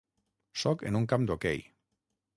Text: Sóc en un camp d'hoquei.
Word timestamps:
Sóc 0.61 0.85
en 0.91 0.97
un 1.01 1.05
camp 1.13 1.29
d'hoquei. 1.33 1.63